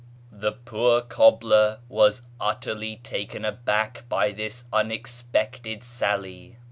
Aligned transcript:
"The 0.31 0.53
poor 0.53 1.01
cobbler 1.01 1.81
was 1.87 2.23
utterly 2.39 2.95
taken 3.03 3.45
aback 3.45 4.05
by 4.09 4.31
this 4.31 4.63
un 4.73 4.89
expected 4.89 5.83
sally. 5.83 6.57